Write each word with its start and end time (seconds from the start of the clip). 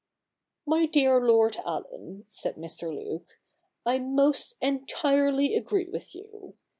'My 0.75 0.87
dear 0.87 1.21
Lord 1.23 1.57
Allen,' 1.63 2.25
said 2.31 2.55
Mr. 2.55 2.91
Luke,' 2.91 3.37
I 3.85 3.99
most 3.99 4.55
entirely 4.59 5.53
agree 5.53 5.89
with 5.89 6.15
you. 6.15 6.55